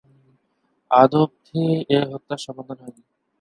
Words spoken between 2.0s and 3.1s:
হত্যার সমাধান হয়নি।